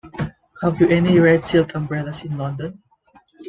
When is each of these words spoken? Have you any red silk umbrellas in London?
Have 0.63 0.81
you 0.81 0.87
any 0.89 1.19
red 1.19 1.43
silk 1.43 1.75
umbrellas 1.75 2.23
in 2.23 2.35
London? 2.35 2.81